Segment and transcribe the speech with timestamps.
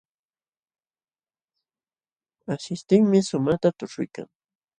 [2.53, 4.27] Asishtinmi shumaqta tuśhuykan.